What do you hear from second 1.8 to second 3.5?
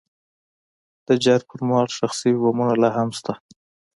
ښخ شوي بمونه لا هم شته.